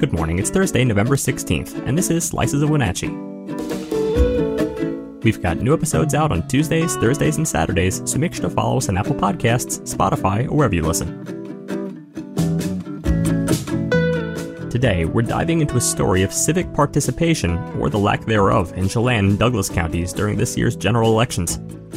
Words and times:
Good 0.00 0.14
morning, 0.14 0.38
it's 0.38 0.48
Thursday, 0.48 0.82
November 0.82 1.14
16th, 1.14 1.86
and 1.86 1.96
this 1.96 2.08
is 2.08 2.24
Slices 2.24 2.62
of 2.62 2.70
Wenatchee. 2.70 3.10
We've 5.22 5.42
got 5.42 5.58
new 5.58 5.74
episodes 5.74 6.14
out 6.14 6.32
on 6.32 6.48
Tuesdays, 6.48 6.96
Thursdays, 6.96 7.36
and 7.36 7.46
Saturdays, 7.46 8.00
so 8.10 8.18
make 8.18 8.32
sure 8.32 8.48
to 8.48 8.54
follow 8.54 8.78
us 8.78 8.88
on 8.88 8.96
Apple 8.96 9.14
Podcasts, 9.14 9.82
Spotify, 9.94 10.46
or 10.46 10.56
wherever 10.56 10.74
you 10.74 10.80
listen. 10.80 11.22
Today, 14.70 15.04
we're 15.04 15.20
diving 15.20 15.60
into 15.60 15.76
a 15.76 15.82
story 15.82 16.22
of 16.22 16.32
civic 16.32 16.72
participation, 16.72 17.58
or 17.78 17.90
the 17.90 17.98
lack 17.98 18.24
thereof, 18.24 18.72
in 18.78 18.88
Chelan 18.88 19.28
and 19.28 19.38
Douglas 19.38 19.68
counties 19.68 20.14
during 20.14 20.38
this 20.38 20.56
year's 20.56 20.76
general 20.76 21.12
elections. 21.12 21.56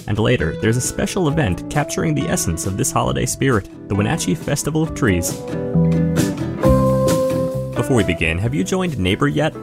And 0.09 0.19
later, 0.19 0.59
there's 0.59 0.75
a 0.75 0.81
special 0.81 1.29
event 1.29 1.71
capturing 1.71 2.15
the 2.15 2.27
essence 2.27 2.65
of 2.65 2.75
this 2.75 2.91
holiday 2.91 3.25
spirit 3.25 3.69
the 3.87 3.95
Wenatchee 3.95 4.35
Festival 4.35 4.83
of 4.83 4.93
Trees. 4.93 5.41
Before 7.83 7.97
we 7.97 8.05
begin, 8.05 8.37
have 8.37 8.55
you 8.55 8.63
joined 8.63 8.97
NABUR 8.97 9.27
yet? 9.27 9.53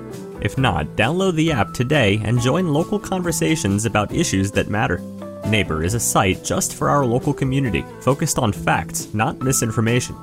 If 0.43 0.59
not, 0.59 0.85
download 0.89 1.37
the 1.37 1.53
app 1.53 1.73
today 1.73 2.21
and 2.23 2.39
join 2.39 2.71
local 2.71 2.99
conversations 2.99 3.87
about 3.87 4.13
issues 4.13 4.51
that 4.51 4.69
matter. 4.69 4.99
NABUR 5.47 5.83
is 5.83 5.95
a 5.95 6.01
site 6.01 6.45
just 6.45 6.75
for 6.75 6.91
our 6.91 7.07
local 7.07 7.33
community, 7.33 7.83
focused 8.03 8.39
on 8.39 8.53
facts, 8.53 9.09
not 9.15 9.41
misinformation. 9.41 10.15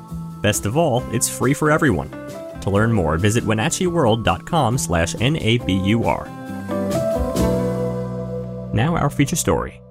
Best 0.44 0.68
of 0.68 0.78
all, 0.78 1.04
it's 1.12 1.28
free 1.28 1.56
for 1.56 1.72
everyone. 1.72 2.12
To 2.62 2.70
learn 2.70 2.94
more, 2.94 3.18
visit 3.18 3.44
wenatcheeworld.com 3.44 4.78
slash 4.78 5.16
N-A-B-U-R. 5.20 6.28
Now 8.76 8.96
our 8.96 9.10
feature 9.10 9.36
story. 9.36 9.82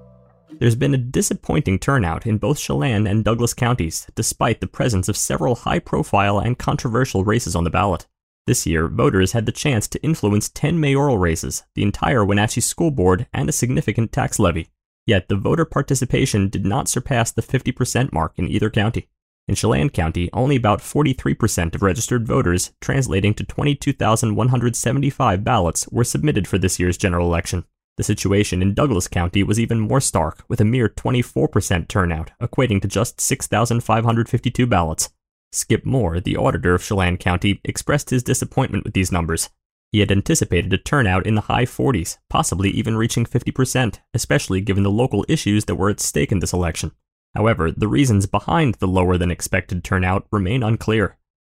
There's 0.58 0.74
been 0.74 0.94
a 0.94 0.98
disappointing 0.98 1.78
turnout 1.78 2.26
in 2.26 2.38
both 2.38 2.58
Chelan 2.58 3.06
and 3.06 3.22
Douglas 3.22 3.52
counties, 3.52 4.06
despite 4.14 4.60
the 4.60 4.66
presence 4.66 5.06
of 5.06 5.16
several 5.16 5.54
high 5.54 5.78
profile 5.78 6.38
and 6.38 6.58
controversial 6.58 7.24
races 7.24 7.54
on 7.54 7.64
the 7.64 7.70
ballot. 7.70 8.06
This 8.46 8.66
year, 8.66 8.88
voters 8.88 9.32
had 9.32 9.44
the 9.44 9.52
chance 9.52 9.86
to 9.88 10.02
influence 10.02 10.48
10 10.48 10.80
mayoral 10.80 11.18
races, 11.18 11.64
the 11.74 11.82
entire 11.82 12.24
Wenatchee 12.24 12.62
School 12.62 12.90
Board, 12.90 13.26
and 13.34 13.50
a 13.50 13.52
significant 13.52 14.12
tax 14.12 14.38
levy. 14.38 14.70
Yet 15.04 15.28
the 15.28 15.36
voter 15.36 15.66
participation 15.66 16.48
did 16.48 16.64
not 16.64 16.88
surpass 16.88 17.30
the 17.30 17.42
50% 17.42 18.12
mark 18.12 18.32
in 18.36 18.48
either 18.48 18.70
county. 18.70 19.10
In 19.48 19.56
Chelan 19.56 19.90
County, 19.90 20.30
only 20.32 20.56
about 20.56 20.80
43% 20.80 21.74
of 21.74 21.82
registered 21.82 22.26
voters, 22.26 22.72
translating 22.80 23.34
to 23.34 23.44
22,175 23.44 25.44
ballots, 25.44 25.86
were 25.88 26.02
submitted 26.02 26.48
for 26.48 26.56
this 26.56 26.80
year's 26.80 26.96
general 26.96 27.28
election. 27.28 27.64
The 27.96 28.02
situation 28.02 28.60
in 28.60 28.74
Douglas 28.74 29.08
County 29.08 29.42
was 29.42 29.58
even 29.58 29.80
more 29.80 30.00
stark, 30.00 30.44
with 30.48 30.60
a 30.60 30.64
mere 30.64 30.88
24% 30.88 31.88
turnout, 31.88 32.30
equating 32.40 32.82
to 32.82 32.88
just 32.88 33.20
6,552 33.20 34.66
ballots. 34.66 35.10
Skip 35.52 35.86
Moore, 35.86 36.20
the 36.20 36.36
auditor 36.36 36.74
of 36.74 36.82
Chelan 36.82 37.16
County, 37.16 37.60
expressed 37.64 38.10
his 38.10 38.22
disappointment 38.22 38.84
with 38.84 38.92
these 38.92 39.10
numbers. 39.10 39.48
He 39.92 40.00
had 40.00 40.12
anticipated 40.12 40.72
a 40.74 40.78
turnout 40.78 41.26
in 41.26 41.36
the 41.36 41.42
high 41.42 41.64
40s, 41.64 42.18
possibly 42.28 42.68
even 42.70 42.98
reaching 42.98 43.24
50%, 43.24 43.98
especially 44.12 44.60
given 44.60 44.82
the 44.82 44.90
local 44.90 45.24
issues 45.26 45.64
that 45.64 45.76
were 45.76 45.88
at 45.88 46.00
stake 46.00 46.32
in 46.32 46.40
this 46.40 46.52
election. 46.52 46.92
However, 47.34 47.70
the 47.70 47.88
reasons 47.88 48.26
behind 48.26 48.74
the 48.74 48.88
lower 48.88 49.16
than 49.16 49.30
expected 49.30 49.84
turnout 49.84 50.26
remain 50.30 50.62
unclear. 50.62 51.16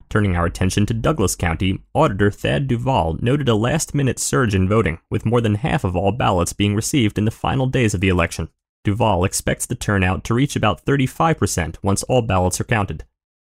Turning 0.10 0.36
our 0.36 0.48
attention 0.48 0.88
to 0.88 0.94
Douglas 0.96 1.36
County, 1.36 1.84
Auditor 1.94 2.32
Thad 2.32 2.68
Duvall 2.68 3.20
noted 3.22 3.48
a 3.48 3.54
last 3.54 3.94
minute 3.94 4.18
surge 4.18 4.56
in 4.56 4.68
voting, 4.68 4.98
with 5.12 5.26
more 5.26 5.40
than 5.40 5.54
half 5.56 5.84
of 5.84 5.96
all 5.96 6.12
ballots 6.12 6.52
being 6.52 6.74
received 6.74 7.20
in 7.20 7.26
the 7.26 7.32
final 7.32 7.68
days 7.68 7.94
of 7.94 8.02
the 8.02 8.10
election. 8.10 8.50
Duvall 8.84 9.24
expects 9.24 9.68
the 9.68 9.76
turnout 9.76 10.24
to 10.24 10.34
reach 10.34 10.56
about 10.56 10.84
35% 10.84 11.76
once 11.84 12.02
all 12.04 12.24
ballots 12.24 12.60
are 12.60 12.64
counted. 12.64 13.04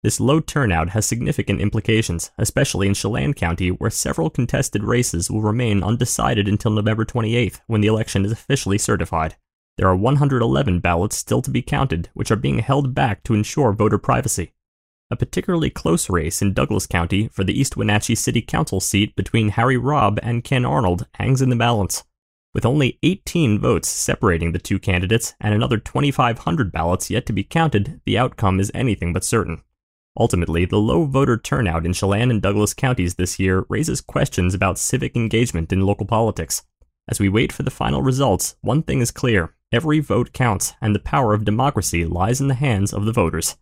This 0.02 0.18
low 0.18 0.40
turnout 0.40 0.90
has 0.90 1.04
significant 1.04 1.60
implications, 1.60 2.30
especially 2.38 2.86
in 2.86 2.94
Chelan 2.94 3.34
County, 3.34 3.68
where 3.68 3.90
several 3.90 4.30
contested 4.30 4.82
races 4.82 5.30
will 5.30 5.42
remain 5.42 5.82
undecided 5.82 6.48
until 6.48 6.70
November 6.70 7.04
28th, 7.04 7.60
when 7.66 7.82
the 7.82 7.88
election 7.88 8.24
is 8.24 8.32
officially 8.32 8.78
certified. 8.78 9.36
There 9.76 9.88
are 9.88 9.96
111 9.96 10.80
ballots 10.80 11.16
still 11.16 11.42
to 11.42 11.50
be 11.50 11.60
counted, 11.60 12.08
which 12.14 12.30
are 12.30 12.36
being 12.36 12.60
held 12.60 12.94
back 12.94 13.22
to 13.24 13.34
ensure 13.34 13.74
voter 13.74 13.98
privacy. 13.98 14.52
A 15.08 15.16
particularly 15.16 15.70
close 15.70 16.10
race 16.10 16.42
in 16.42 16.52
Douglas 16.52 16.86
County 16.86 17.28
for 17.28 17.44
the 17.44 17.58
East 17.58 17.76
Wenatchee 17.76 18.16
City 18.16 18.42
Council 18.42 18.80
seat 18.80 19.14
between 19.14 19.50
Harry 19.50 19.76
Robb 19.76 20.18
and 20.20 20.42
Ken 20.42 20.64
Arnold 20.64 21.06
hangs 21.14 21.40
in 21.40 21.48
the 21.48 21.54
balance. 21.54 22.02
With 22.52 22.66
only 22.66 22.98
18 23.04 23.60
votes 23.60 23.88
separating 23.88 24.50
the 24.50 24.58
two 24.58 24.80
candidates 24.80 25.34
and 25.40 25.54
another 25.54 25.78
2,500 25.78 26.72
ballots 26.72 27.08
yet 27.08 27.24
to 27.26 27.32
be 27.32 27.44
counted, 27.44 28.00
the 28.04 28.18
outcome 28.18 28.58
is 28.58 28.72
anything 28.74 29.12
but 29.12 29.22
certain. 29.22 29.62
Ultimately, 30.18 30.64
the 30.64 30.78
low 30.78 31.04
voter 31.04 31.36
turnout 31.36 31.86
in 31.86 31.92
Chelan 31.92 32.30
and 32.30 32.42
Douglas 32.42 32.74
counties 32.74 33.14
this 33.14 33.38
year 33.38 33.64
raises 33.68 34.00
questions 34.00 34.54
about 34.54 34.78
civic 34.78 35.14
engagement 35.14 35.72
in 35.72 35.86
local 35.86 36.06
politics. 36.06 36.64
As 37.08 37.20
we 37.20 37.28
wait 37.28 37.52
for 37.52 37.62
the 37.62 37.70
final 37.70 38.02
results, 38.02 38.56
one 38.62 38.82
thing 38.82 39.00
is 39.00 39.12
clear 39.12 39.54
every 39.72 40.00
vote 40.00 40.32
counts, 40.32 40.72
and 40.80 40.94
the 40.94 41.00
power 41.00 41.34
of 41.34 41.44
democracy 41.44 42.04
lies 42.04 42.40
in 42.40 42.48
the 42.48 42.54
hands 42.54 42.92
of 42.92 43.04
the 43.04 43.12
voters. 43.12 43.56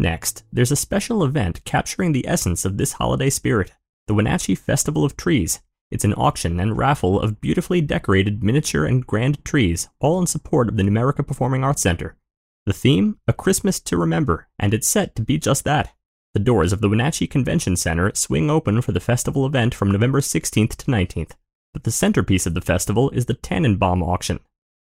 Next, 0.00 0.44
there's 0.50 0.72
a 0.72 0.76
special 0.76 1.22
event 1.22 1.62
capturing 1.66 2.12
the 2.12 2.26
essence 2.26 2.64
of 2.64 2.78
this 2.78 2.94
holiday 2.94 3.28
spirit 3.28 3.72
the 4.06 4.14
Wenatchee 4.14 4.54
Festival 4.54 5.04
of 5.04 5.14
Trees. 5.14 5.60
It's 5.90 6.06
an 6.06 6.14
auction 6.14 6.58
and 6.58 6.78
raffle 6.78 7.20
of 7.20 7.42
beautifully 7.42 7.82
decorated 7.82 8.42
miniature 8.42 8.86
and 8.86 9.06
grand 9.06 9.44
trees, 9.44 9.90
all 10.00 10.18
in 10.18 10.26
support 10.26 10.68
of 10.68 10.78
the 10.78 10.82
Numerica 10.82 11.24
Performing 11.24 11.62
Arts 11.62 11.82
Center. 11.82 12.16
The 12.64 12.72
theme? 12.72 13.18
A 13.28 13.34
Christmas 13.34 13.78
to 13.80 13.98
Remember, 13.98 14.48
and 14.58 14.72
it's 14.72 14.88
set 14.88 15.14
to 15.16 15.22
be 15.22 15.36
just 15.36 15.64
that. 15.64 15.92
The 16.32 16.40
doors 16.40 16.72
of 16.72 16.80
the 16.80 16.88
Wenatchee 16.88 17.26
Convention 17.26 17.76
Center 17.76 18.10
swing 18.14 18.50
open 18.50 18.80
for 18.80 18.92
the 18.92 19.00
festival 19.00 19.44
event 19.44 19.74
from 19.74 19.90
November 19.90 20.20
16th 20.20 20.76
to 20.76 20.86
19th. 20.86 21.32
But 21.74 21.84
the 21.84 21.92
centerpiece 21.92 22.46
of 22.46 22.54
the 22.54 22.62
festival 22.62 23.10
is 23.10 23.26
the 23.26 23.34
Tannenbaum 23.34 24.02
auction. 24.02 24.40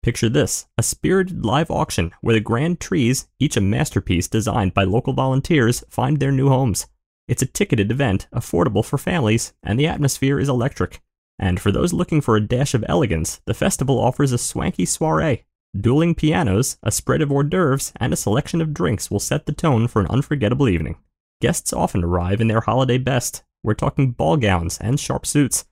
Picture 0.04 0.28
this 0.28 0.66
a 0.76 0.82
spirited 0.82 1.46
live 1.46 1.70
auction 1.70 2.12
where 2.20 2.34
the 2.34 2.40
grand 2.40 2.78
trees, 2.78 3.26
each 3.38 3.56
a 3.56 3.60
masterpiece 3.62 4.28
designed 4.28 4.74
by 4.74 4.84
local 4.84 5.14
volunteers, 5.14 5.82
find 5.88 6.20
their 6.20 6.30
new 6.30 6.50
homes. 6.50 6.88
It's 7.26 7.40
a 7.40 7.46
ticketed 7.46 7.90
event, 7.90 8.28
affordable 8.30 8.84
for 8.84 8.98
families, 8.98 9.54
and 9.62 9.80
the 9.80 9.86
atmosphere 9.86 10.38
is 10.38 10.46
electric. 10.46 11.00
And 11.38 11.58
for 11.58 11.72
those 11.72 11.94
looking 11.94 12.20
for 12.20 12.36
a 12.36 12.46
dash 12.46 12.74
of 12.74 12.84
elegance, 12.86 13.40
the 13.46 13.54
festival 13.54 13.98
offers 13.98 14.30
a 14.30 14.36
swanky 14.36 14.84
soiree. 14.84 15.46
Dueling 15.74 16.14
pianos, 16.14 16.76
a 16.82 16.90
spread 16.90 17.22
of 17.22 17.32
hors 17.32 17.44
d'oeuvres, 17.44 17.94
and 17.96 18.12
a 18.12 18.16
selection 18.16 18.60
of 18.60 18.74
drinks 18.74 19.10
will 19.10 19.20
set 19.20 19.46
the 19.46 19.52
tone 19.52 19.88
for 19.88 20.02
an 20.02 20.08
unforgettable 20.08 20.68
evening. 20.68 20.96
Guests 21.40 21.72
often 21.72 22.04
arrive 22.04 22.42
in 22.42 22.48
their 22.48 22.60
holiday 22.60 22.98
best. 22.98 23.42
We're 23.62 23.72
talking 23.72 24.10
ball 24.10 24.36
gowns 24.36 24.76
and 24.82 25.00
sharp 25.00 25.24
suits. 25.24 25.64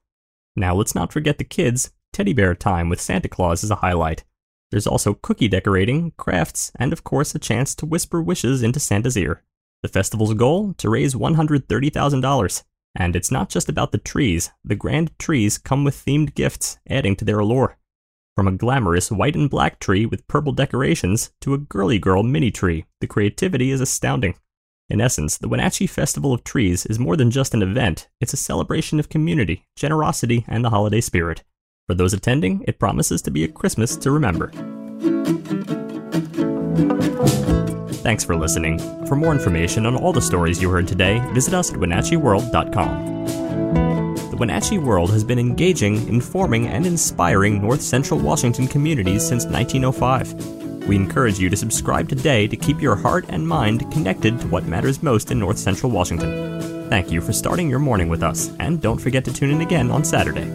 Now 0.57 0.75
let's 0.75 0.95
not 0.95 1.13
forget 1.13 1.37
the 1.37 1.45
kids. 1.45 1.93
Teddy 2.13 2.35
bear 2.35 2.55
time 2.55 2.91
with 2.91 3.01
Santa 3.01 3.29
Claus 3.29 3.65
is 3.65 3.71
a 3.71 3.77
highlight. 3.77 4.25
There's 4.71 4.87
also 4.87 5.15
cookie 5.15 5.49
decorating, 5.49 6.13
crafts, 6.19 6.71
and 6.79 6.93
of 6.93 7.05
course 7.05 7.35
a 7.35 7.39
chance 7.39 7.75
to 7.77 7.87
whisper 7.87 8.23
wishes 8.23 8.63
into 8.63 8.81
Santa's 8.81 9.17
ear. 9.17 9.43
The 9.83 9.89
festival's 9.89 10.35
goal? 10.35 10.75
To 10.75 10.91
raise 10.91 11.15
$130,000. 11.15 12.63
And 12.95 13.17
it's 13.17 13.31
not 13.31 13.49
just 13.49 13.69
about 13.69 13.93
the 13.93 13.99
trees. 13.99 14.51
The 14.63 14.75
grand 14.75 15.19
trees 15.19 15.57
come 15.57 15.85
with 15.85 16.05
themed 16.05 16.35
gifts, 16.35 16.79
adding 16.89 17.17
to 17.17 17.25
their 17.25 17.39
allure. 17.39 17.79
From 18.37 18.47
a 18.47 18.53
glamorous 18.53 19.11
white 19.11 19.35
and 19.35 19.49
black 19.49 19.79
tree 19.79 20.07
with 20.07 20.29
purple 20.29 20.53
decorations 20.53 21.33
to 21.41 21.55
a 21.55 21.59
girly 21.59 21.99
girl 21.99 22.23
mini 22.23 22.51
tree, 22.51 22.85
the 23.01 23.07
creativity 23.07 23.71
is 23.71 23.81
astounding. 23.81 24.35
In 24.91 25.01
essence, 25.01 25.39
the 25.39 25.49
Wenatchee 25.49 25.87
Festival 25.87 26.35
of 26.35 26.45
Trees 26.45 26.85
is 26.87 26.99
more 26.99 27.17
than 27.17 27.31
just 27.31 27.55
an 27.55 27.63
event, 27.63 28.09
it's 28.21 28.35
a 28.35 28.39
celebration 28.39 29.01
of 29.01 29.09
community, 29.09 29.67
generosity, 29.77 30.45
and 30.47 30.63
the 30.63 30.71
holiday 30.71 31.01
spirit. 31.01 31.45
For 31.93 31.97
those 31.97 32.15
attending, 32.15 32.65
it 32.67 32.79
promises 32.79 33.21
to 33.21 33.31
be 33.31 33.45
a 33.45 33.49
Christmas 33.49 33.97
to 33.99 34.11
remember. 34.13 34.51
Thanks 37.97 38.25
for 38.25 38.35
listening. 38.35 38.79
For 39.07 39.15
more 39.15 39.31
information 39.35 39.85
on 39.85 39.97
all 39.97 40.15
the 40.15 40.23
stories 40.23 40.63
you 40.63 40.71
heard 40.71 40.89
today, 40.89 41.19
visit 41.35 41.53
us 41.53 41.71
at 41.71 41.79
WenatcheeWorld.com. 41.79 43.27
The 44.31 44.37
Wenatchee 44.39 44.79
World 44.79 45.11
has 45.11 45.23
been 45.23 45.39
engaging, 45.39 46.09
informing, 46.09 46.67
and 46.69 46.87
inspiring 46.87 47.61
North 47.61 47.83
Central 47.83 48.19
Washington 48.19 48.67
communities 48.69 49.23
since 49.29 49.45
1905. 49.45 50.89
We 50.89 50.97
encourage 50.97 51.39
you 51.39 51.51
to 51.51 51.57
subscribe 51.59 52.09
today 52.09 52.49
to 52.49 52.57
keep 52.57 52.81
your 52.81 52.97
heart 52.97 53.27
and 53.29 53.47
mind 53.47 53.93
connected 53.93 54.41
to 54.41 54.49
what 54.49 54.65
matters 54.65 55.03
most 55.03 55.31
in 55.31 55.39
North 55.39 55.59
Central 55.59 55.93
Washington. 55.93 56.89
Thank 56.89 57.13
you 57.13 57.21
for 57.21 57.35
starting 57.35 57.69
your 57.69 57.81
morning 57.81 58.09
with 58.09 58.23
us, 58.23 58.51
and 58.61 58.81
don't 58.81 58.99
forget 58.99 59.27
to 59.27 59.33
tune 59.33 59.51
in 59.51 59.61
again 59.61 59.91
on 59.91 60.05
Saturday. 60.05 60.51